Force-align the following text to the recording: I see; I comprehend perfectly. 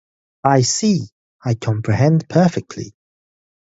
I 0.45 0.61
see; 0.63 1.09
I 1.45 1.53
comprehend 1.53 2.27
perfectly. 2.27 2.95